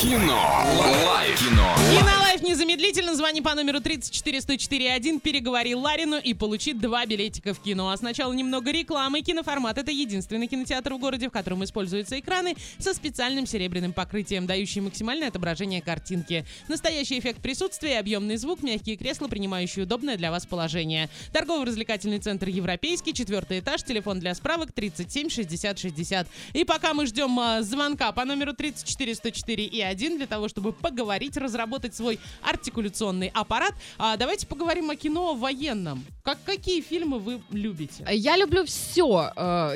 [0.00, 0.64] Кино.
[1.06, 1.40] Лайф.
[1.40, 1.74] Кино.
[1.90, 3.16] Кинолайф незамедлительно.
[3.16, 7.90] Звони по номеру 34104.1, переговори Ларину и получи два билетика в кино.
[7.90, 9.22] А сначала немного рекламы.
[9.22, 14.80] Киноформат— это единственный кинотеатр в городе, в котором используются экраны со специальным серебряным покрытием, дающий
[14.82, 16.46] максимальное отображение картинки.
[16.68, 21.08] Настоящий эффект присутствия, объемный звук, мягкие кресла, принимающие удобное для вас положение.
[21.32, 26.28] Торгово-развлекательный центр «Европейский», четвертый этаж, телефон для справок 37 60 60.
[26.52, 30.72] И пока мы ждем а, звонка по номеру 34 104 и 1 для того, чтобы
[30.72, 36.04] поговорить, разработать свой артикуляционный аппарат, а, давайте поговорим о кино военном.
[36.22, 38.06] Как, какие фильмы вы любите?
[38.10, 39.32] Я люблю все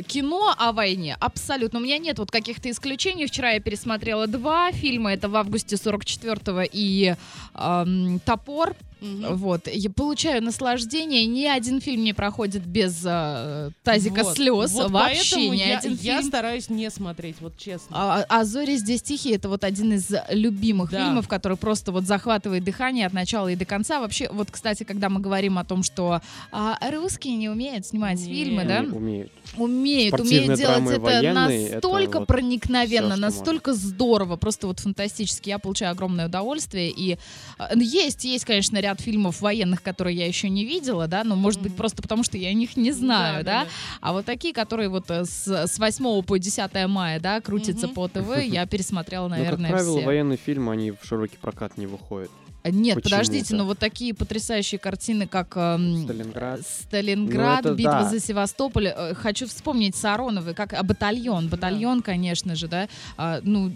[0.07, 1.79] кино о войне, абсолютно.
[1.79, 3.27] У меня нет вот каких-то исключений.
[3.27, 5.13] Вчера я пересмотрела два фильма.
[5.13, 7.15] Это в августе 44-го и
[7.55, 8.77] эм, «Топор».
[9.03, 9.37] Мгм.
[9.37, 11.27] Вот, я получаю наслаждение.
[11.27, 14.73] Ни один фильм не проходит без э, тазика Вот, слез.
[14.73, 16.29] вот Вообще ни я, один я фильм.
[16.29, 17.89] стараюсь не смотреть, вот честно.
[17.91, 21.05] А, а «Зори здесь тихие»— это вот один из любимых Да.
[21.05, 23.99] фильмов, который просто вот захватывает дыхание от начала и до конца.
[24.01, 26.21] Вообще, вот, кстати, когда мы говорим о том, что
[26.53, 28.29] а, русские не умеют снимать Нет.
[28.29, 28.83] фильмы, да?
[28.83, 29.33] Уме- Умеют.
[29.57, 34.79] Умеют, Спортивные умеют делать это военные, это настолько вот проникновенно, что настолько здорово, просто вот
[34.81, 35.49] фантастически.
[35.51, 36.91] Я получаю огромное удовольствие.
[36.91, 37.19] И
[37.59, 41.61] э, есть, есть, конечно, ряд фильмов военных, которые я еще не видела, да, но может
[41.61, 43.65] быть просто потому, что я о них не знаю, да.
[43.65, 43.71] да.
[44.01, 48.09] А вот такие, которые вот э, с, с 8 по 10 мая, да, крутятся по
[48.09, 50.07] ТВ, я пересмотрела, Но, наверное, как правило, все.
[50.07, 52.31] военные фильмы, они в широкий прокат не выходят.
[52.65, 53.11] Нет, Почему-то.
[53.11, 56.61] подождите, но вот такие потрясающие картины, как эм, Сталинград.
[56.65, 58.09] Сталинград, Ну, это битва да.
[58.09, 58.87] за Севастополь.
[58.87, 61.49] Э, Хочу вспомнить Сароновы, как а, батальон.
[61.49, 62.89] Батальон, конечно же, да.
[63.17, 63.73] А, ну,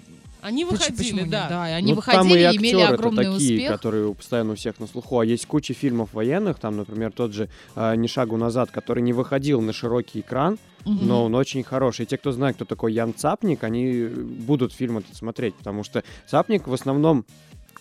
[0.47, 1.31] Они выходили, почему нет?
[1.31, 1.49] да.
[1.49, 1.63] да.
[1.65, 3.73] Они Ну, там выходили и и имели актеры-то огромный такие, успех.
[3.73, 5.19] которые постоянно у всех на слуху.
[5.19, 9.13] А есть куча фильмов военных, там, например, тот же э, «Ни шагу назад», который не
[9.13, 11.07] выходил на широкий экран, Мгм.
[11.09, 12.05] но он очень хороший.
[12.05, 16.05] И те, кто знает, кто такой Ян Цапник, они будут фильм этот смотреть, потому что
[16.29, 17.25] Цапник в основном,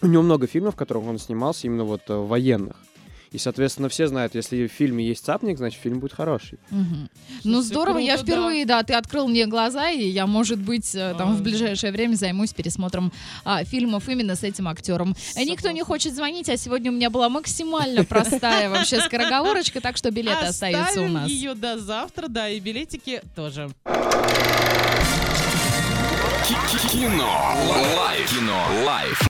[0.01, 2.77] у него много фильмов, в которых он снимался именно вот э, военных.
[3.35, 6.57] И, соответственно, все знают, если в фильме есть Цапник, значит, фильм будет хороший.
[6.69, 7.09] Мгм.
[7.43, 8.31] Ну, здорово, я круто, да.
[8.31, 8.81] впервые, да.
[8.83, 11.33] ты открыл мне глаза, и я, может быть, э, там А.
[11.33, 13.11] в ближайшее время займусь пересмотром
[13.43, 15.17] а, фильмов именно с этим актером.
[15.35, 15.85] Э, Никто не Согласна.
[15.85, 21.01] хочет звонить, а сегодня у меня была максимально простая вообще скороговорочка, так что билеты остаются
[21.01, 21.29] у Оставим нас.
[21.29, 23.69] ее до завтра, да, и билетики тоже.
[26.89, 27.53] Кино.
[27.97, 28.29] Лайф.
[28.29, 28.65] Кино.
[28.85, 29.19] Лайф.